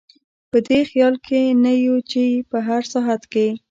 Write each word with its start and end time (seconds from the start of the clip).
په 0.51 0.57
دې 0.67 0.79
خیال 0.89 1.15
کې 1.27 1.41
نه 1.63 1.71
یو 1.85 1.97
چې 2.11 2.23
په 2.51 2.57
هر 2.67 2.81
ساعت 2.93 3.21
کې. 3.33 3.47